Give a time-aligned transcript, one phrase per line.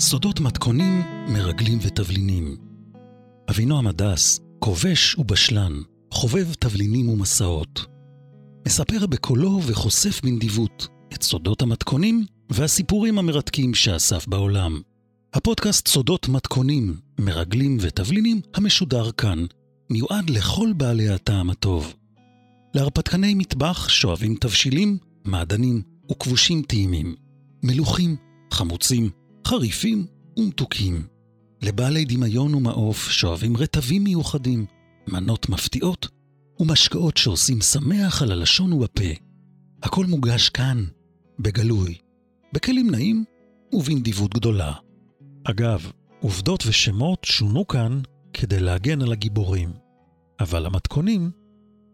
[0.00, 2.56] סודות מתכונים, מרגלים ותבלינים.
[3.50, 5.72] אבינועם הדס, כובש ובשלן,
[6.10, 7.86] חובב תבלינים ומסעות.
[8.66, 14.80] מספר בקולו וחושף בנדיבות את סודות המתכונים והסיפורים המרתקים שאסף בעולם.
[15.34, 19.44] הפודקאסט סודות מתכונים, מרגלים ותבלינים המשודר כאן,
[19.90, 21.94] מיועד לכל בעלי הטעם הטוב.
[22.74, 25.82] להרפתקני מטבח שואבים תבשילים, מעדנים
[26.12, 27.14] וכבושים טעימים.
[27.62, 28.16] מלוכים,
[28.52, 29.10] חמוצים,
[29.46, 31.06] חריפים ומתוקים.
[31.62, 34.66] לבעלי דמיון ומעוף שואבים רטבים מיוחדים,
[35.08, 36.08] מנות מפתיעות
[36.60, 39.12] ומשקאות שעושים שמח על הלשון ובפה.
[39.82, 40.84] הכל מוגש כאן,
[41.38, 41.98] בגלוי,
[42.52, 43.24] בכלים נעים
[43.72, 44.72] ובנדיבות גדולה.
[45.44, 45.90] אגב,
[46.20, 48.00] עובדות ושמות שונו כאן
[48.32, 49.72] כדי להגן על הגיבורים,
[50.40, 51.30] אבל המתכונים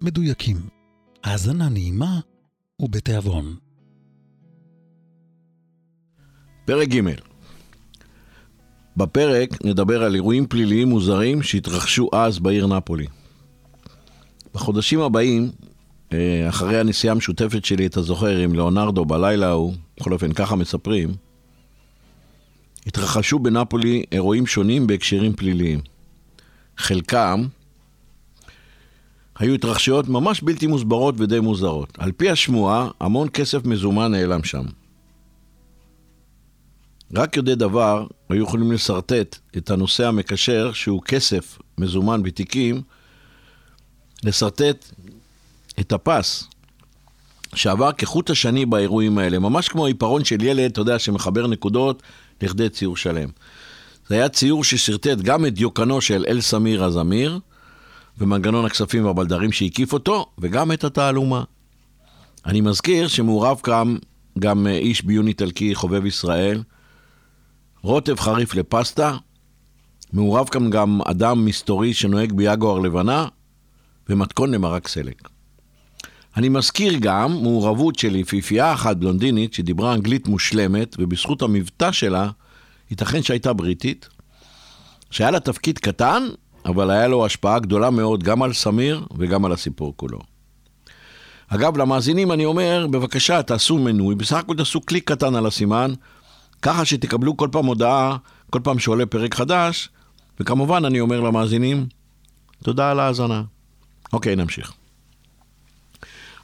[0.03, 0.57] מדויקים.
[1.25, 2.21] האזנה נעימה
[2.81, 3.57] ובתיאבון.
[6.65, 7.32] פרק ג'
[8.97, 13.07] בפרק נדבר על אירועים פליליים מוזרים שהתרחשו אז בעיר נפולי.
[14.55, 15.51] בחודשים הבאים,
[16.13, 21.15] אה, אחרי הנסיעה המשותפת שלי, אתה זוכר, עם ליאונרדו בלילה ההוא, בכל אופן ככה מספרים,
[22.87, 25.81] התרחשו בנפולי אירועים שונים בהקשרים פליליים.
[26.79, 27.45] חלקם
[29.39, 31.99] היו התרחשויות ממש בלתי מוסברות ודי מוזרות.
[31.99, 34.65] על פי השמועה, המון כסף מזומן נעלם שם.
[37.15, 42.83] רק יודעי דבר היו יכולים לשרטט את הנושא המקשר, שהוא כסף מזומן בתיקים,
[44.25, 44.93] לשרטט
[45.81, 46.45] את הפס
[47.55, 52.03] שעבר כחוט השני באירועים האלה, ממש כמו עיפרון של ילד, אתה יודע, שמחבר נקודות
[52.43, 53.29] לכדי ציור שלם.
[54.09, 57.39] זה היה ציור ששרטט גם את דיוקנו של אל סמיר הזמיר,
[58.19, 61.45] ומנגנון הכספים והבלדרים שהקיף אותו, וגם את התעלומה.
[62.47, 63.97] אני מזכיר שמעורב כאן
[64.39, 66.63] גם איש ביון איטלקי חובב ישראל,
[67.83, 69.17] רוטב חריף לפסטה,
[70.13, 73.27] מעורב כאן גם אדם מסתורי שנוהג ביגואר לבנה,
[74.09, 75.29] ומתכון למרק סלק.
[76.37, 82.31] אני מזכיר גם מעורבות של יפיפייה אחת בלונדינית שדיברה אנגלית מושלמת, ובזכות המבטא שלה,
[82.91, 84.09] ייתכן שהייתה בריטית,
[85.11, 86.29] שהיה לה תפקיד קטן,
[86.65, 90.19] אבל היה לו השפעה גדולה מאוד גם על סמיר וגם על הסיפור כולו.
[91.49, 95.93] אגב, למאזינים אני אומר, בבקשה, תעשו מנוי, בסך הכל תעשו קליק קטן על הסימן,
[96.63, 98.17] ככה שתקבלו כל פעם הודעה,
[98.51, 99.89] כל פעם שעולה פרק חדש,
[100.41, 101.87] וכמובן אני אומר למאזינים,
[102.63, 103.43] תודה על ההאזנה.
[104.13, 104.73] אוקיי, נמשיך.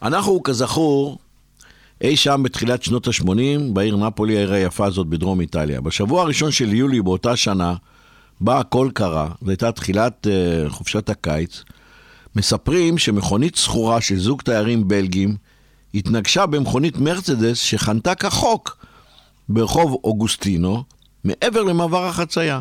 [0.02, 1.18] אנחנו, כזכור,
[2.00, 3.32] אי שם בתחילת שנות ה-80,
[3.72, 5.80] בעיר נפולי, העיר היפה הזאת בדרום איטליה.
[5.80, 7.74] בשבוע הראשון של יולי באותה שנה,
[8.40, 11.64] בה הכל קרה, זו הייתה תחילת uh, חופשת הקיץ,
[12.36, 15.36] מספרים שמכונית סחורה של זוג תיירים בלגים
[15.94, 18.77] התנגשה במכונית מרצדס שחנתה כחוק
[19.48, 20.82] ברחוב אוגוסטינו,
[21.24, 22.60] מעבר למעבר החצייה.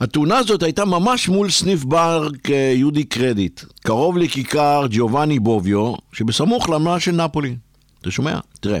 [0.00, 7.00] התאונה הזאת הייתה ממש מול סניף בנק יהודי קרדיט, קרוב לכיכר ג'ובאני בוביו, שבסמוך למאה
[7.00, 7.56] של נפולי.
[8.00, 8.38] אתה שומע?
[8.60, 8.80] תראה.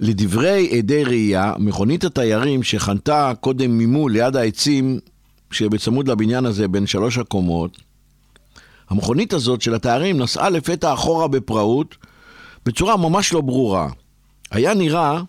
[0.00, 4.98] לדברי עדי ראייה, מכונית התיירים שחנתה קודם ממול ליד העצים
[5.50, 7.78] שבצמוד לבניין הזה בין שלוש הקומות,
[8.88, 11.96] המכונית הזאת של התיירים נסעה לפתע אחורה בפראות
[12.66, 13.88] בצורה ממש לא ברורה.
[14.50, 15.20] היה נראה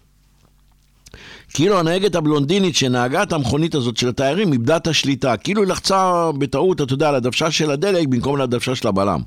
[1.54, 6.32] כאילו הנהגת הבלונדינית שנהגה את המכונית הזאת של התיירים איבדה את השליטה, כאילו היא לחצה
[6.38, 9.22] בטעות, אתה יודע, על הדוושה של הדלק במקום על הדוושה של הבלם.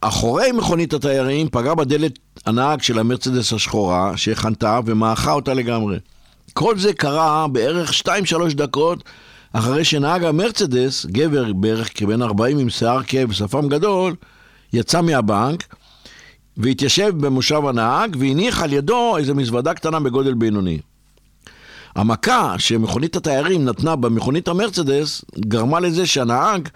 [0.00, 5.98] אחורי מכונית התיירים פגע בדלת הנהג של המרצדס השחורה שהכנתה ומעכה אותה לגמרי.
[6.52, 8.08] כל זה קרה בערך 2-3
[8.54, 9.04] דקות
[9.52, 14.14] אחרי שנהג המרצדס, גבר בערך כבן 40 עם שיער כאב ושפם גדול,
[14.72, 15.74] יצא מהבנק
[16.62, 20.78] והתיישב במושב הנהג והניח על ידו איזו מזוודה קטנה בגודל בינוני.
[21.96, 26.68] המכה שמכונית התיירים נתנה במכונית המרצדס גרמה לזה שהנהג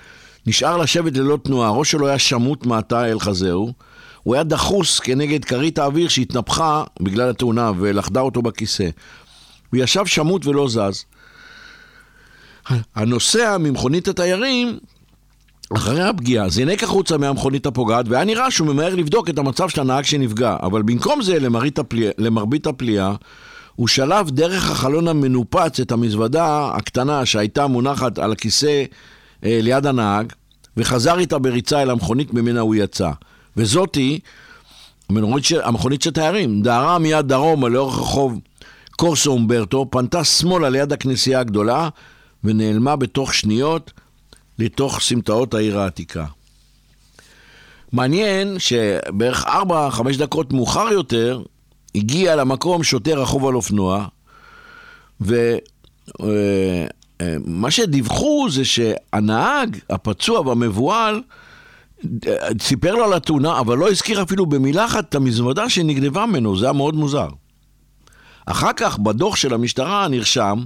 [0.46, 3.72] נשאר לשבת ללא תנועה, הראש שלו היה שמוט מעתה אל חזהו,
[4.22, 8.88] הוא היה דחוס כנגד כרית האוויר שהתנפחה בגלל התאונה ולכדה אותו בכיסא.
[9.70, 11.04] הוא ישב שמוט ולא זז.
[12.94, 14.78] הנוסע ממכונית התיירים
[15.72, 20.04] אחרי הפגיעה, זינק החוצה מהמכונית הפוגעת, והיה נראה שהוא ממהר לבדוק את המצב של הנהג
[20.04, 20.56] שנפגע.
[20.62, 21.38] אבל במקום זה,
[22.18, 23.14] למרבית הפליאה,
[23.76, 28.84] הוא שלף דרך החלון המנופץ את המזוודה הקטנה שהייתה מונחת על הכיסא
[29.44, 30.32] אה, ליד הנהג,
[30.76, 33.10] וחזר איתה בריצה אל המכונית ממנה הוא יצא.
[33.56, 34.18] וזאתי,
[35.64, 38.40] המכונית של תיירים, דהרה מיד דרומה לאורך רחוב
[38.96, 41.88] קורסו אומברטו, פנתה שמאלה ליד הכנסייה הגדולה,
[42.44, 43.92] ונעלמה בתוך שניות.
[44.58, 46.24] לתוך סמטאות העיר העתיקה.
[47.92, 49.48] מעניין שבערך 4-5
[50.18, 51.42] דקות מאוחר יותר
[51.94, 54.06] הגיע למקום שוטר רכוב על אופנוע,
[55.20, 56.30] ומה
[57.70, 61.22] שדיווחו זה שהנהג, הפצוע והמבוהל,
[62.60, 66.66] סיפר לו על התאונה, אבל לא הזכיר אפילו במילה אחת את המזוודה שנגנבה ממנו, זה
[66.66, 67.28] היה מאוד מוזר.
[68.46, 70.64] אחר כך, בדוח של המשטרה נרשם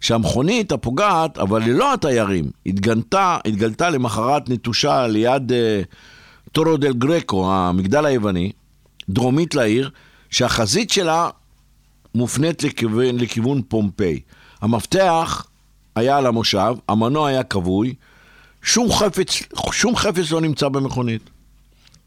[0.00, 5.54] שהמכונית הפוגעת, אבל ללא התיירים, התגלתה, התגלתה למחרת נטושה ליד uh,
[6.52, 8.52] טורו דל גרקו, המגדל היווני,
[9.08, 9.90] דרומית לעיר,
[10.30, 11.30] שהחזית שלה
[12.14, 14.20] מופנית לכיוון, לכיוון פומפיי.
[14.60, 15.46] המפתח
[15.94, 17.94] היה על המושב, המנוע היה כבוי,
[18.62, 19.42] שום חפץ,
[19.72, 21.30] שום חפץ לא נמצא במכונית.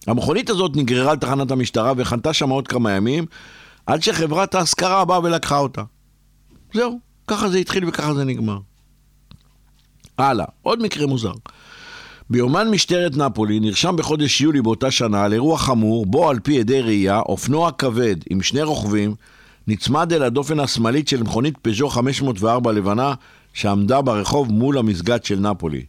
[0.07, 3.25] המכונית הזאת נגררה לתחנת המשטרה וחנתה שם עוד כמה ימים,
[3.85, 5.83] עד שחברת ההשכרה באה ולקחה אותה.
[6.73, 6.99] זהו,
[7.31, 8.57] ככה זה התחיל וככה זה נגמר.
[10.17, 11.33] הלאה, עוד מקרה מוזר.
[12.29, 16.81] ביומן משטרת נפולי נרשם בחודש יולי באותה שנה על אירוע חמור, בו על פי עדי
[16.81, 19.15] ראייה, אופנוע כבד עם שני רוכבים
[19.67, 23.13] נצמד אל הדופן השמאלית של מכונית פז'ו 504 לבנה
[23.53, 25.85] שעמדה ברחוב מול המסגד של נפולי.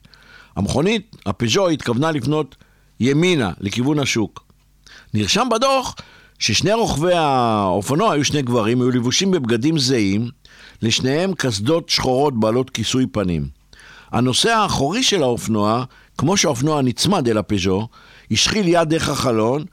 [0.56, 2.56] המכונית, הפז'ו, התכוונה לפנות
[3.00, 4.44] ימינה, לכיוון השוק.
[5.14, 5.94] נרשם בדוח
[6.38, 10.28] ששני רוכבי האופנוע היו שני גברים, היו לבושים בבגדים זהים,
[10.82, 13.49] לשניהם קסדות שחורות בעלות כיסוי פנים.
[14.12, 15.84] הנוסע האחורי של האופנוע,
[16.19, 17.88] כמו שהאופנוע נצמד אל הפז'ו,
[18.31, 19.64] השחיל יד דרך החלון,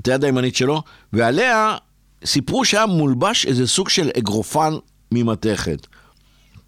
[0.00, 0.82] את היד הימנית שלו,
[1.12, 1.76] ועליה
[2.24, 4.72] סיפרו שהיה מולבש איזה סוג של אגרופן
[5.12, 5.86] ממתכת.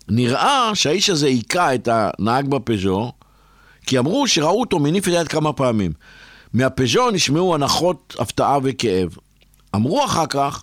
[0.08, 3.12] נראה שהאיש הזה היכה את הנהג בפז'ו,
[3.86, 5.92] כי אמרו שראו אותו מניף את היד כמה פעמים.
[6.54, 9.08] מהפז'ו נשמעו הנחות הפתעה וכאב.
[9.74, 10.62] אמרו אחר כך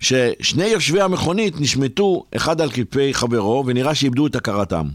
[0.00, 4.86] ששני יושבי המכונית נשמטו אחד על כתפי חברו ונראה שאיבדו את הכרתם.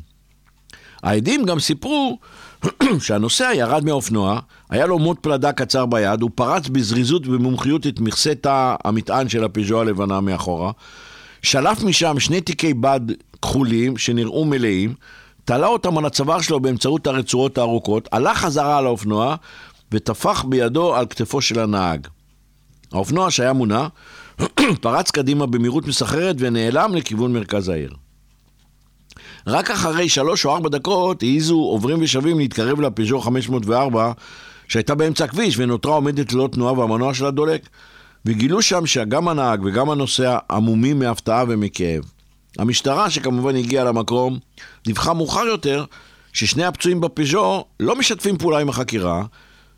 [1.04, 2.18] העדים גם סיפרו
[3.00, 4.40] שהנוסע ירד מהאופנוע,
[4.70, 9.44] היה לו מוט פלדה קצר ביד, הוא פרץ בזריזות ובמומחיות את מכסה תא המטען של
[9.44, 10.72] הפז'ו הלבנה מאחורה,
[11.42, 13.00] שלף משם שני תיקי בד
[13.42, 14.94] כחולים שנראו מלאים,
[15.46, 19.36] תלה אותם על הצוואר שלו באמצעות הרצועות הארוכות, הלך חזרה על האופנוע
[19.92, 22.08] וטפח בידו על כתפו של הנהג.
[22.92, 23.88] האופנוע שהיה מונע
[24.82, 27.94] פרץ קדימה במהירות מסחררת ונעלם לכיוון מרכז העיר.
[29.48, 34.12] רק אחרי שלוש או ארבע דקות העיזו עוברים ושבים להתקרב לפז'ו 504
[34.68, 37.70] שהייתה באמצע הכביש ונותרה עומדת ללא תנועה והמנוע שלה דולק
[38.26, 42.04] וגילו שם שגם הנהג וגם הנוסע עמומים מהפתעה ומכאב.
[42.60, 44.40] המשטרה, שכמובן הגיעה למקום,
[44.84, 45.86] דיווחה מאוחר יותר
[46.34, 49.24] ששני הפצועים בפז'ו לא משתפים פעולה עם החקירה,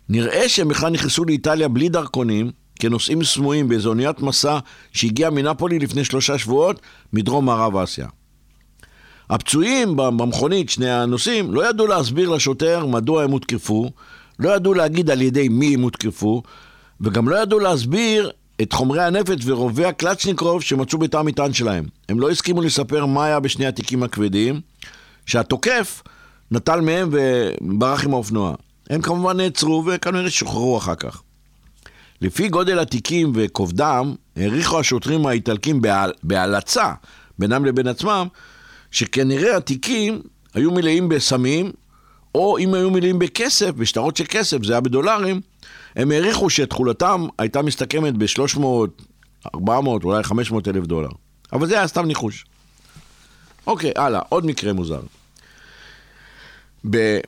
[0.08, 2.50] נראה שהם בכלל נכנסו לאיטליה בלי דרכונים,
[2.80, 4.58] כנוסעים סמויים באיזו אוניית מסע
[4.92, 6.80] שהגיעה מנפולי לפני שלושה שבועות
[7.12, 8.06] מדרום מערב אסיה.
[9.30, 13.90] הפצועים במכונית, שני הנוסעים, לא ידעו להסביר לשוטר מדוע הם הותקפו,
[14.38, 16.42] לא ידעו להגיד על ידי מי הם הותקפו,
[17.00, 18.30] וגם לא ידעו להסביר
[18.62, 21.84] את חומרי הנפץ ורובי הקלצ'ניקרוב שמצאו בתא המטען שלהם.
[22.08, 24.60] הם לא הסכימו לספר מה היה בשני התיקים הכבדים,
[25.26, 26.02] שהתוקף
[26.50, 28.54] נטל מהם וברח עם האופנוע.
[28.90, 31.22] הם כמובן נעצרו וכנראה שוחררו אחר כך.
[32.20, 35.80] לפי גודל התיקים וכובדם, העריכו השוטרים האיטלקים
[36.22, 36.92] בהלצה
[37.38, 38.26] בינם לבין עצמם,
[38.90, 40.22] שכנראה התיקים
[40.54, 41.72] היו מלאים בסמים,
[42.34, 45.40] או אם היו מלאים בכסף, בשטרות של כסף, זה היה בדולרים,
[45.96, 48.64] הם העריכו שתכולתם הייתה מסתכמת ב-300,
[49.54, 51.08] 400, אולי 500 אלף דולר.
[51.52, 52.44] אבל זה היה סתם ניחוש.
[53.66, 55.00] אוקיי, הלאה, עוד מקרה מוזר.
[56.90, 57.18] ב...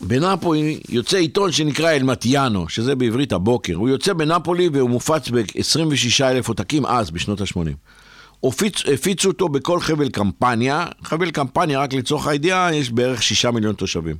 [0.00, 3.74] בנפולי יוצא עיתון שנקרא אלמטיאנו, שזה בעברית הבוקר.
[3.74, 8.48] הוא יוצא בנפולי והוא מופץ ב-26 אלף עותקים אז, בשנות ה-80.
[8.94, 14.16] הפיצו אותו בכל חבל קמפניה, חבל קמפניה, רק לצורך הידיעה, יש בערך שישה מיליון תושבים.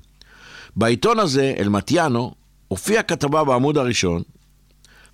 [0.76, 2.34] בעיתון הזה, אלמטיאנו,
[2.68, 4.22] הופיעה כתבה בעמוד הראשון,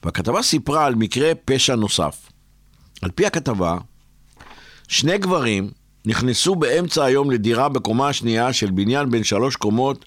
[0.04, 2.28] והכתבה סיפרה על מקרה פשע נוסף.
[3.02, 3.78] על פי הכתבה,
[4.88, 5.70] שני גברים
[6.06, 10.04] נכנסו באמצע היום לדירה בקומה השנייה של בניין בין שלוש קומות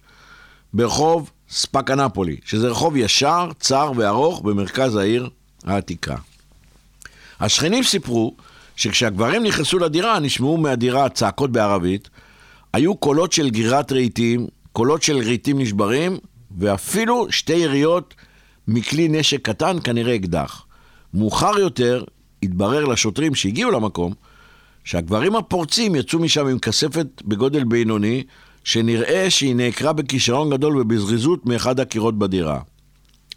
[0.75, 5.29] ברחוב ספקנפולי, שזה רחוב ישר, צר וארוך במרכז העיר
[5.63, 6.15] העתיקה.
[7.39, 8.35] השכנים סיפרו
[8.75, 12.09] שכשהגברים נכנסו לדירה נשמעו מהדירה צעקות בערבית,
[12.73, 16.17] היו קולות של גירת רהיטים, קולות של רהיטים נשברים,
[16.57, 18.13] ואפילו שתי יריות
[18.67, 20.65] מכלי נשק קטן, כנראה אקדח.
[21.13, 22.03] מאוחר יותר
[22.43, 24.13] התברר לשוטרים שהגיעו למקום
[24.83, 28.23] שהגברים הפורצים יצאו משם עם כספת בגודל בינוני,
[28.65, 32.59] שנראה שהיא נעקרה בכישרון גדול ובזריזות מאחד הקירות בדירה.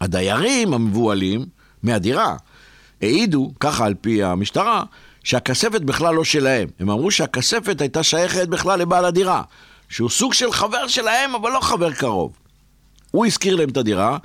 [0.01, 1.45] הדיירים המבוהלים
[1.83, 2.35] מהדירה
[3.01, 4.83] העידו, ככה על פי המשטרה,
[5.23, 6.67] שהכספת בכלל לא שלהם.
[6.79, 9.41] הם אמרו שהכספת הייתה שייכת בכלל לבעל הדירה,
[9.89, 12.31] שהוא סוג של חבר שלהם, אבל לא חבר קרוב.
[13.11, 14.17] הוא הזכיר להם את הדירה,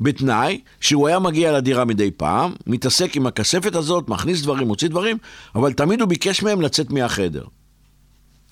[0.00, 5.18] בתנאי שהוא היה מגיע לדירה מדי פעם, מתעסק עם הכספת הזאת, מכניס דברים, מוציא דברים,
[5.54, 7.44] אבל תמיד הוא ביקש מהם לצאת מהחדר.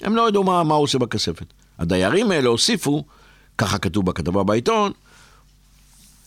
[0.03, 1.47] הם לא ידעו מה, מה הוא עושה בכספת.
[1.79, 3.05] הדיירים האלה הוסיפו,
[3.59, 4.93] ככה כתוב בכתבה בעיתון,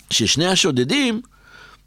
[0.10, 1.22] ששני השודדים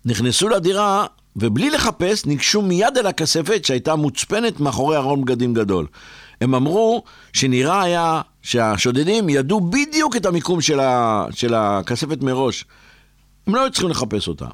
[0.04, 5.86] נכנסו לדירה ובלי לחפש ניגשו מיד אל הכספת שהייתה מוצפנת מאחורי ארון בגדים גדול.
[6.40, 12.64] הם אמרו שנראה היה שהשודדים ידעו בדיוק את המיקום של, ה, של הכספת מראש.
[13.46, 14.46] הם לא היו צריכים לחפש אותה.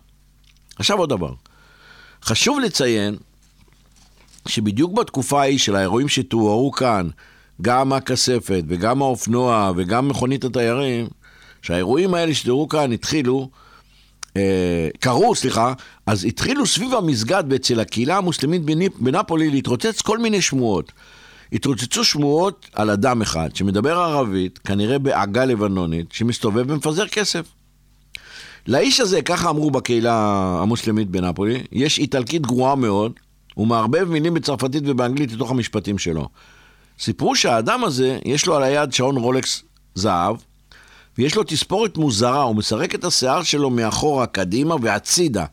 [0.77, 1.33] עכשיו עוד דבר.
[2.23, 3.17] חשוב לציין
[4.49, 7.09] שבדיוק בתקופה ההיא של האירועים שתוארו כאן,
[7.63, 11.07] גם הכספת וגם האופנוע וגם מכונית התיירים,
[11.63, 13.51] שהאירועים האלה שתוארו כאן התחילו,
[14.37, 15.73] אה, קרו, סליחה,
[16.07, 18.63] אז התחילו סביב המסגד ואצל הקהילה המוסלמית
[19.01, 20.93] בנפולי להתרוצץ כל מיני שמועות.
[21.53, 27.47] התרוצצו שמועות על אדם אחד שמדבר ערבית, כנראה בעגה לבנונית, שמסתובב ומפזר כסף.
[28.69, 30.15] לאיש הזה, ככה אמרו בקהילה
[30.63, 33.13] המוסלמית בנפולי, יש איטלקית גרועה מאוד,
[33.55, 36.29] הוא מערבב מילים בצרפתית ובאנגלית לתוך המשפטים שלו.
[36.99, 39.63] סיפרו שהאדם הזה, יש לו על היד שעון רולקס
[39.95, 40.37] זהב,
[41.19, 45.45] ויש לו תספורת מוזרה, הוא מסרק את השיער שלו מאחורה, קדימה והצידה.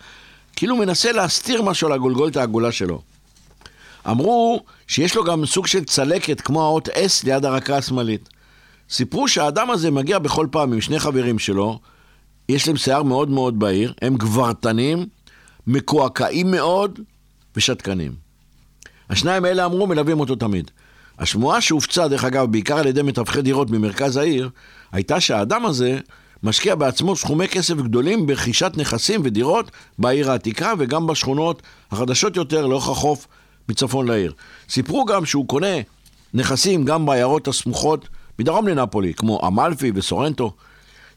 [0.56, 3.02] כאילו מנסה להסתיר משהו על הגולגולת העגולה שלו.
[4.10, 8.30] אמרו שיש לו גם סוג של צלקת כמו האות S ליד הרקה השמאלית.
[8.90, 11.80] סיפרו שהאדם הזה מגיע בכל פעם עם שני חברים שלו,
[12.50, 15.06] יש להם שיער מאוד מאוד בהיר, הם גברתנים,
[15.68, 17.00] מקועקעים מאוד
[17.56, 18.16] ושתקנים.
[19.10, 20.72] השניים האלה אמרו, מלווים אותו תמיד.
[21.20, 24.50] השמועה שהופצה, דרך אגב, בעיקר על ידי מתווכי דירות ממרכז העיר,
[24.92, 26.00] הייתה שהאדם הזה
[26.44, 32.90] משקיע בעצמו סכומי כסף גדולים ברכישת נכסים ודירות בעיר העתיקה וגם בשכונות החדשות יותר לאורך
[32.90, 33.28] החוף
[33.70, 34.34] מצפון לעיר.
[34.70, 35.76] סיפרו גם שהוא קונה
[36.34, 38.08] נכסים גם בעיירות הסמוכות
[38.40, 40.52] מדרום לנפולי, כמו אמלפי וסורנטו.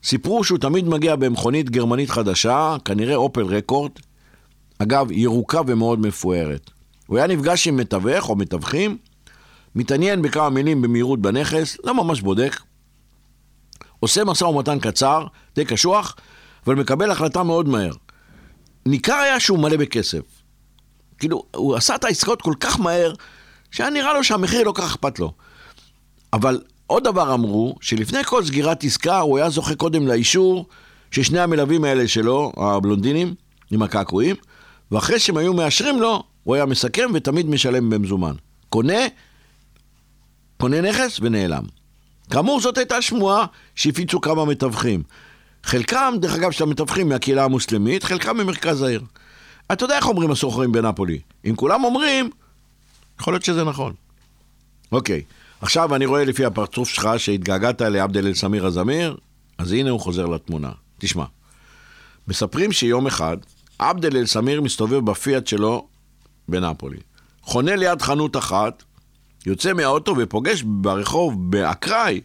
[0.04, 3.90] סיפרו שהוא תמיד מגיע במכונית גרמנית חדשה, כנראה אופל רקורד,
[4.78, 6.70] אגב, ירוקה ומאוד מפוארת.
[7.06, 8.96] הוא היה נפגש עם מתווך או מתווכים,
[9.76, 12.60] מתעניין בכמה מילים במהירות בנכס, לא ממש בודק,
[14.00, 16.16] עושה משא ומתן קצר, די קשוח,
[16.66, 17.92] אבל מקבל החלטה מאוד מהר.
[18.86, 20.20] ניכר היה שהוא מלא בכסף.
[21.18, 23.12] כאילו, הוא עשה את העסקאות כל כך מהר,
[23.70, 25.32] שהיה נראה לו שהמחיר לא כך אכפת לו.
[26.32, 30.66] אבל עוד דבר אמרו, שלפני כל סגירת עסקה הוא היה זוכה קודם לאישור
[31.10, 33.34] ששני המלווים האלה שלו, הבלונדינים,
[33.70, 34.36] עם הקעקועים,
[34.90, 38.32] ואחרי שהם היו מאשרים לו, הוא היה מסכם ותמיד משלם במזומן.
[38.68, 39.00] קונה,
[40.56, 41.64] קונה נכס ונעלם.
[42.30, 45.02] כאמור, זאת הייתה שמועה שהפיצו כמה מתווכים.
[45.64, 49.02] חלקם, דרך אגב, של המתווכים מהקהילה המוסלמית, חלקם ממרכז העיר.
[49.72, 51.18] אתה יודע איך אומרים הסוחרים בנפולי.
[51.44, 52.30] אם כולם אומרים,
[53.20, 53.92] יכול להיות שזה נכון.
[54.92, 55.22] אוקיי,
[55.60, 59.16] עכשיו אני רואה לפי הפרצוף שלך שהתגעגעת לעבד אל-סמיר הזמיר,
[59.58, 60.70] אז הנה הוא חוזר לתמונה.
[60.98, 61.24] תשמע,
[62.28, 63.36] מספרים שיום אחד
[63.78, 65.86] עבד אל-סמיר מסתובב בפיאט שלו
[66.48, 66.98] בנפולי.
[67.42, 68.82] חונה ליד חנות אחת,
[69.46, 72.20] יוצא מהאוטו ופוגש ברחוב באקראי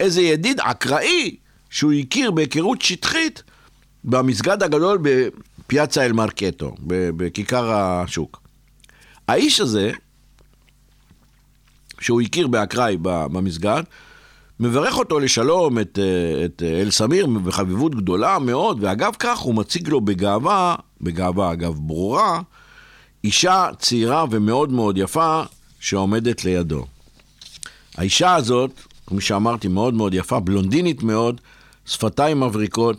[0.00, 1.36] איזה ידיד אקראי
[1.70, 3.42] שהוא הכיר בהיכרות שטחית
[4.04, 8.42] במסגד הגדול בפיאצה אל מרקטו, בכיכר השוק.
[9.28, 9.92] האיש הזה,
[12.00, 13.82] שהוא הכיר באקראי במסגד,
[14.60, 15.98] מברך אותו לשלום את,
[16.44, 22.40] את אל סמיר בחביבות גדולה מאוד, ואגב כך הוא מציג לו בגאווה, בגאווה אגב ברורה,
[23.24, 25.42] אישה צעירה ומאוד מאוד יפה
[25.80, 26.86] שעומדת לידו.
[27.96, 28.70] האישה הזאת,
[29.06, 31.40] כמו שאמרתי, מאוד מאוד יפה, בלונדינית מאוד,
[31.86, 32.96] שפתיים מבריקות,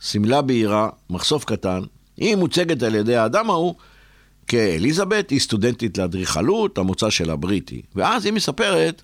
[0.00, 1.80] שמלה בהירה, מחשוף קטן,
[2.16, 3.74] היא מוצגת על ידי האדם ההוא
[4.46, 7.82] כאליזבת, היא סטודנטית לאדריכלות, המוצא שלה בריטי.
[7.94, 9.02] ואז היא מספרת,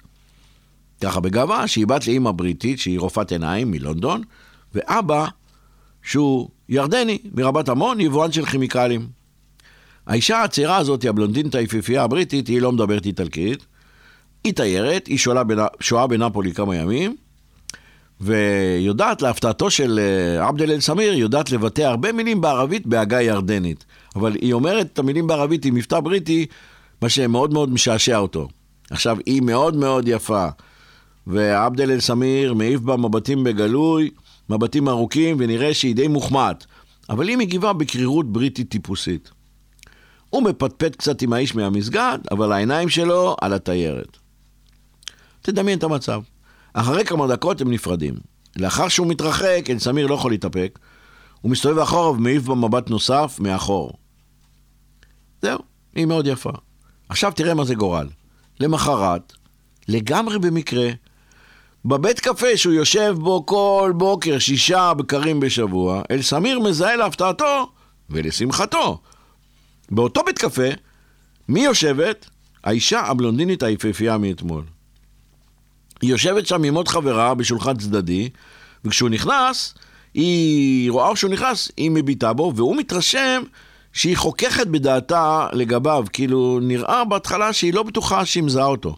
[1.01, 4.23] ככה בגאווה, שהיא בת לאימא בריטית, שהיא רופאת עיניים מלונדון,
[4.75, 5.27] ואבא,
[6.03, 9.18] שהוא ירדני, מרבת עמון, יבואן של כימיקלים.
[10.09, 13.67] האישה הצעירה הזאת, הבלונדינית היפיפייה הבריטית, היא לא מדברת איטלקית,
[14.45, 15.19] היא תיירת, היא
[15.81, 17.17] שוהה בנפולי כמה ימים,
[18.21, 23.85] ויודעת, להפתעתו של אה, עבד אל סמיר, יודעת לבטא הרבה מילים בערבית בהגה ירדנית.
[24.17, 26.47] אבל היא אומרת את המילים בערבית עם מבטא בריטי,
[27.03, 28.49] מה שמאוד מאוד משעשע אותו.
[28.91, 30.47] עכשיו, היא מאוד מאוד יפה,
[31.27, 34.11] ועבד אל סמיר מעיף בה מבטים בגלוי,
[34.49, 36.65] מבטים ארוכים, ונראה שהיא די מוחמאת.
[37.11, 39.38] אבל היא מגיבה בקרירות בריטית טיפוסית.
[40.31, 44.17] הוא מפטפט קצת עם האיש מהמסגד, אבל העיניים שלו על התיירת.
[45.43, 46.21] תדמיין את המצב.
[46.73, 48.15] אחרי כמה דקות הם נפרדים.
[48.57, 50.79] לאחר שהוא מתרחק, אל סמיר לא יכול להתאפק,
[51.41, 53.93] הוא מסתובב אחורה ומעיף במבט נוסף מאחור.
[55.43, 55.59] זהו,
[55.95, 56.51] היא מאוד יפה.
[57.09, 58.09] עכשיו תראה מה זה גורל.
[58.61, 59.33] למחרת,
[59.89, 60.91] לגמרי במקרה,
[61.85, 67.71] בבית קפה שהוא יושב בו כל בוקר שישה בקרים בשבוע, אל סמיר מזהה להפתעתו
[68.11, 69.01] ולשמחתו.
[69.91, 70.69] באותו בית קפה,
[71.49, 72.27] מי יושבת?
[72.65, 74.65] האישה הבלונדינית היפהפייה מאתמול.
[76.01, 78.29] היא יושבת שם עם עוד חברה בשולחן צדדי,
[78.85, 79.75] וכשהוא נכנס,
[80.15, 83.43] היא רואה שהוא נכנס, היא מביטה בו, והוא מתרשם
[83.93, 88.97] שהיא חוככת בדעתה לגביו, כאילו נראה בהתחלה שהיא לא בטוחה שהיא מזהה אותו.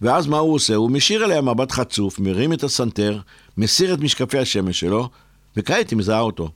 [0.00, 0.74] ואז מה הוא עושה?
[0.74, 3.18] הוא משאיר אליה מבט חצוף, מרים את הסנטר,
[3.56, 5.08] מסיר את משקפי השמש שלו,
[5.56, 6.50] וכעת היא מזהה אותו.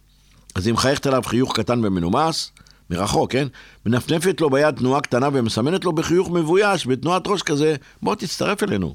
[0.55, 2.53] אז היא מחייכת עליו חיוך קטן ומנומס,
[2.93, 3.49] מרחוק, כן?
[3.87, 8.95] מנפנפת לו ביד תנועה קטנה ומסמנת לו בחיוך מבויש, בתנועת ראש כזה, בוא תצטרף אלינו.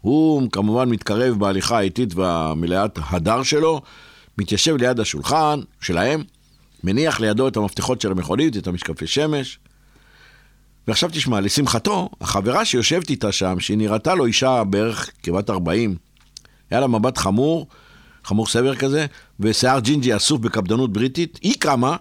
[0.00, 3.80] הוא כמובן מתקרב בהליכה האיטית והמלאת הדר שלו,
[4.38, 6.24] מתיישב ליד השולחן שלהם,
[6.84, 9.58] מניח לידו את המפתחות של המכונית, את המשקפי שמש.
[10.88, 15.96] ועכשיו תשמע, לשמחתו, החברה שיושבת איתה שם, שהיא נראתה לו אישה בערך כבת 40,
[16.70, 17.66] היה לה מבט חמור,
[18.24, 19.06] חמור סבר כזה,
[19.40, 21.96] ושיער ג'ינג'י אסוף בקפדנות בריטית, היא קמה,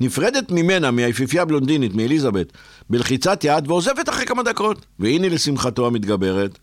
[0.00, 2.52] נפרדת ממנה, מהיפיפייה הבלונדינית, מאליזבת,
[2.90, 4.86] בלחיצת יד, ועוזבת אחרי כמה דקות.
[4.98, 6.58] והנה לשמחתו המתגברת,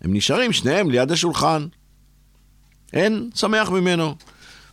[0.00, 1.66] הם נשארים שניהם ליד השולחן.
[2.92, 4.14] אין שמח ממנו.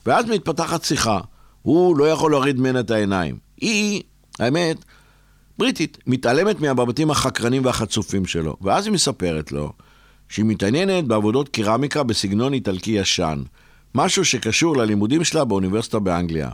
[0.05, 1.19] ואז מתפתחת שיחה.
[1.62, 3.38] הוא לא יכול להוריד ממנה את העיניים.
[3.62, 4.01] היא,
[4.39, 4.77] האמת,
[5.57, 8.55] בריטית, מתעלמת מהמבטים החקרנים והחצופים שלו.
[8.62, 9.74] ואז היא מספרת לו
[10.29, 13.43] שהיא מתעניינת בעבודות קרמיקה בסגנון איטלקי ישן.
[13.95, 16.50] משהו שקשור ללימודים שלה באוניברסיטה באנגליה.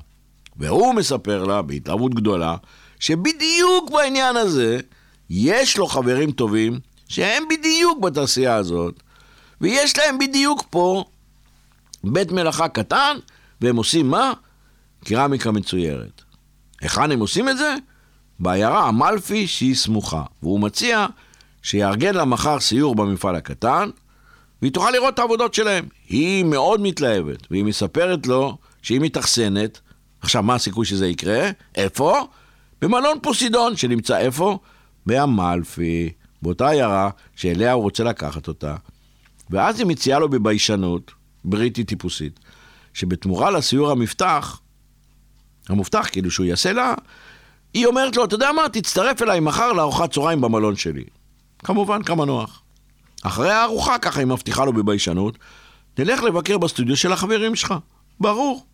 [0.61, 2.55] והוא מספר לה, בהתלהבות גדולה,
[2.99, 4.79] שבדיוק בעניין הזה
[5.29, 9.03] יש לו חברים טובים שהם בדיוק בתעשייה הזאת,
[9.61, 11.03] ויש להם בדיוק פה
[12.03, 13.17] בית מלאכה קטן,
[13.61, 14.33] והם עושים מה?
[15.05, 16.21] קרמיקה מצוירת.
[16.81, 17.75] היכן הם עושים את זה?
[18.39, 21.05] בעיירה אמלפי שהיא סמוכה, והוא מציע
[21.61, 23.89] שיארגן לה מחר סיור במפעל הקטן,
[24.61, 25.85] והיא תוכל לראות את העבודות שלהם.
[26.07, 29.79] היא מאוד מתלהבת, והיא מספרת לו שהיא מתאכסנת.
[30.21, 31.49] עכשיו, מה הסיכוי שזה יקרה?
[31.75, 32.27] איפה?
[32.81, 34.59] במלון פוסידון, שנמצא איפה?
[35.05, 36.09] באמלפי.
[36.41, 38.75] באותה עיירה שאליה הוא רוצה לקחת אותה,
[39.49, 41.11] ואז היא מציעה לו בביישנות,
[41.45, 42.39] בריטית טיפוסית,
[42.93, 44.59] שבתמורה לסיור המפתח,
[45.69, 46.93] המובטח, כאילו שהוא יעשה לה,
[47.73, 51.03] היא אומרת לו, אתה יודע מה, תצטרף אליי מחר לארוחת צהריים במלון שלי.
[51.59, 52.61] כמובן, כמה נוח.
[53.21, 55.37] אחרי הארוחה, ככה היא מבטיחה לו בביישנות,
[55.99, 57.73] נלך לבקר בסטודיו של החברים שלך.
[58.19, 58.65] ברור.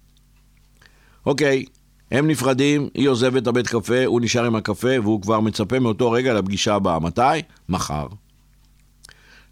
[1.28, 1.66] אוקיי,
[2.12, 6.12] הם נפרדים, היא עוזבת את הבית קפה, הוא נשאר עם הקפה, והוא כבר מצפה מאותו
[6.12, 7.00] רגע לפגישה הבאה.
[7.00, 7.22] מתי?
[7.70, 8.08] מחר.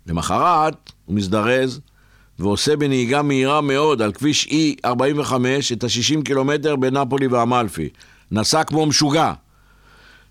[0.08, 1.82] למחרת הוא מזדרז
[2.40, 5.34] ועושה בנהיגה מהירה מאוד על כביש E45
[5.74, 7.90] את ה-60 קילומטר בין נפולי ואמלפי.
[8.32, 9.34] נסע כמו משוגע.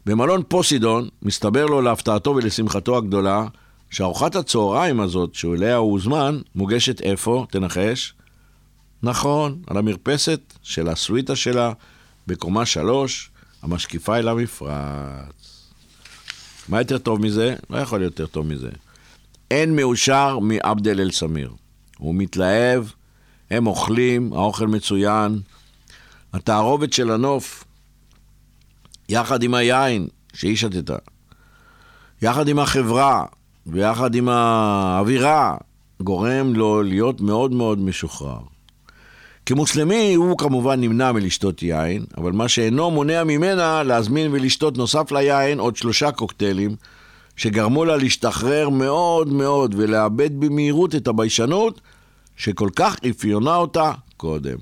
[0.07, 3.47] במלון פוסידון מסתבר לו להפתעתו ולשמחתו הגדולה
[3.91, 7.47] שארוחת הצהריים הזאת שאליה הוא הוזמן מוגשת איפה?
[7.51, 8.15] תנחש.
[9.05, 11.73] נכון, על המרפסת של הסוויטה שלה
[12.27, 13.31] בקומה שלוש,
[13.63, 15.71] המשקיפה אל המפרץ.
[16.69, 17.55] מה יותר טוב מזה?
[17.71, 18.71] לא יכול להיות יותר טוב מזה.
[19.51, 21.53] אין מאושר מעבדל אל סמיר.
[21.99, 22.85] הוא מתלהב,
[23.51, 25.41] הם אוכלים, האוכל מצוין.
[26.33, 27.65] התערובת של הנוף,
[29.09, 30.97] יחד עם היין שהיא שתתה,
[32.23, 33.25] יחד עם החברה
[33.67, 35.57] ויחד עם האווירה,
[36.03, 38.54] גורם לו להיות מאוד מאוד משוחרר.
[39.47, 45.59] כמוסלמי הוא כמובן נמנע מלשתות יין, אבל מה שאינו מונע ממנה להזמין ולשתות נוסף ליין
[45.61, 46.77] עוד שלושה קוקטיילים,
[47.37, 51.81] שגרמו לה להשתחרר מאוד מאוד ולאבד במהירות את הביישנות
[52.37, 54.57] שכל כך אפיונה אותה קודם.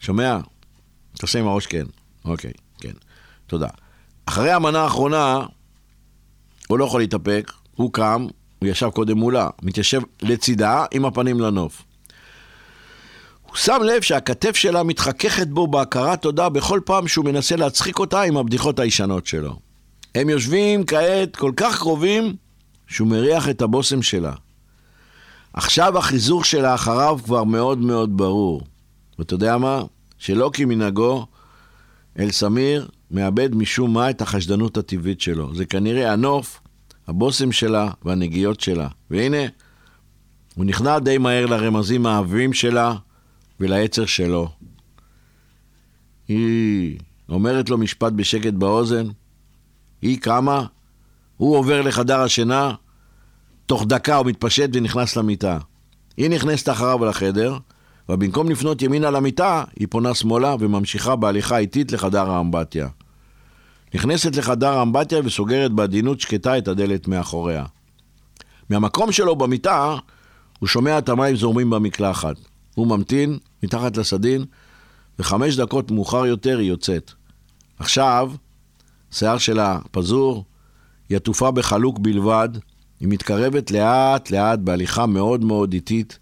[0.00, 0.38] שומע?
[1.12, 1.84] תעשה עם הראש כן.
[2.24, 2.92] אוקיי, כן.
[3.46, 3.68] תודה.
[4.26, 5.46] אחרי המנה האחרונה,
[6.68, 8.26] הוא לא יכול להתאפק, הוא קם,
[8.58, 11.82] הוא ישב קודם מולה, מתיישב לצידה עם הפנים לנוף.
[13.50, 18.22] הוא שם לב שהכתף שלה מתחככת בו בהכרת תודה בכל פעם שהוא מנסה להצחיק אותה
[18.22, 19.56] עם הבדיחות הישנות שלו.
[20.14, 22.36] הם יושבים כעת כל כך קרובים
[22.86, 24.32] שהוא מריח את הבושם שלה.
[25.52, 28.62] עכשיו החיזור שלה אחריו כבר מאוד מאוד ברור.
[29.18, 29.82] ואתה יודע מה?
[30.18, 31.26] שלא כמנהגו,
[32.18, 35.54] אל סמיר מאבד משום מה את החשדנות הטבעית שלו.
[35.54, 36.60] זה כנראה הנוף,
[37.08, 38.88] הבושם שלה והנגיעות שלה.
[39.10, 39.42] והנה,
[40.54, 42.94] הוא נכנע די מהר לרמזים האהבים שלה,
[43.60, 44.48] וליצר שלו.
[46.28, 49.06] היא אומרת לו משפט בשקט באוזן,
[50.02, 50.66] היא קמה,
[51.36, 52.74] הוא עובר לחדר השינה,
[53.66, 55.58] תוך דקה הוא מתפשט ונכנס למיטה.
[56.16, 57.58] היא נכנסת אחריו לחדר,
[58.08, 62.88] ובמקום לפנות ימינה למיטה, היא פונה שמאלה וממשיכה בהליכה איטית לחדר האמבטיה.
[63.94, 67.64] נכנסת לחדר האמבטיה וסוגרת בעדינות שקטה את הדלת מאחוריה.
[68.70, 69.96] מהמקום שלו במיטה,
[70.58, 72.36] הוא שומע את המים זורמים במקלחת.
[72.74, 74.44] הוא ממתין מתחת לסדין,
[75.18, 77.12] וחמש דקות מאוחר יותר היא יוצאת.
[77.78, 78.32] עכשיו,
[79.10, 80.44] שיער שלה פזור,
[81.08, 82.48] היא עטופה בחלוק בלבד,
[83.00, 86.18] היא מתקרבת לאט לאט בהליכה מאוד מאוד איטית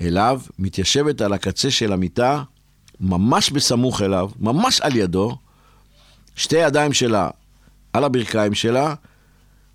[0.00, 2.42] אליו, מתיישבת על הקצה של המיטה,
[3.00, 5.36] ממש בסמוך אליו, ממש על ידו,
[6.36, 7.30] שתי ידיים שלה
[7.92, 8.94] על הברכיים שלה,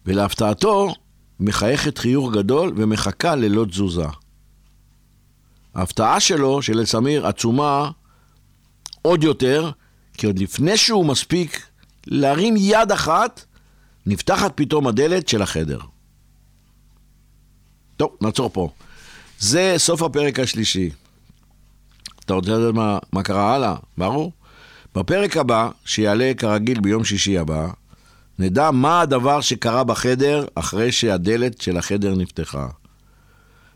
[0.06, 0.94] ולהפתעתו,
[1.40, 4.08] מחייכת חיוך גדול ומחכה ללא תזוזה.
[5.76, 7.92] ההפתעה שלו, של אלסמיר, עצומה
[9.02, 9.72] עוד יותר,
[10.18, 11.68] כי עוד לפני שהוא מספיק
[12.08, 13.46] להרים יד אחת,
[14.06, 15.80] נפתחת פתאום הדלת של החדר.
[17.98, 18.70] טוב, נעצור פה.
[19.40, 20.90] זה סוף הפרק השלישי.
[22.26, 23.76] אתה רוצה לדעת מה, מה קרה הלאה?
[23.98, 24.32] ברור.
[24.96, 27.68] בפרק הבא, שיעלה כרגיל ביום שישי הבא,
[28.40, 32.68] נדע מה הדבר שקרה בחדר אחרי שהדלת של החדר נפתחה.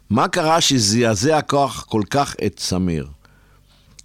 [0.10, 3.08] מה קרה שזעזע כוח כל כך את סמיר?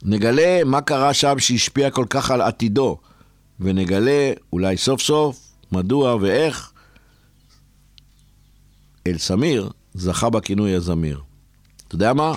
[0.02, 2.98] נגלה מה קרה שם שהשפיע כל כך על עתידו,
[3.60, 5.40] ונגלה אולי סוף סוף
[5.72, 6.72] מדוע ואיך
[9.06, 11.20] אל סמיר זכה בכינוי הזמיר.
[11.88, 12.32] אתה יודע מה?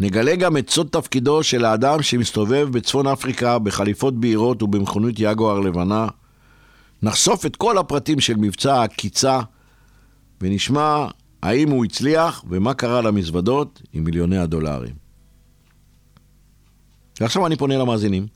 [0.00, 6.06] נגלה גם את סוד תפקידו של האדם שמסתובב בצפון אפריקה בחליפות בהירות ובמכונית יגואר לבנה.
[7.02, 9.40] נחשוף את כל הפרטים של מבצע הקיצה
[10.40, 11.06] ונשמע
[11.46, 14.94] האם הוא הצליח ומה קרה למזוודות עם מיליוני הדולרים.
[17.20, 18.26] ועכשיו אני פונה למאזינים.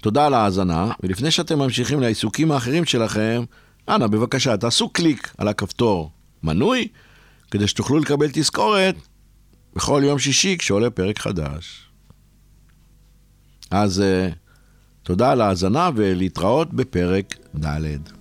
[0.00, 3.44] תודה על ההאזנה, ולפני שאתם ממשיכים לעיסוקים האחרים שלכם,
[3.88, 6.10] אנא בבקשה תעשו קליק על הכפתור
[6.42, 6.88] מנוי,
[7.50, 8.94] כדי שתוכלו לקבל תזכורת
[9.76, 11.90] בכל יום שישי כשעולה פרק חדש.
[13.70, 14.34] אז uh,
[15.02, 18.19] תודה על ההאזנה ולהתראות בפרק ד'.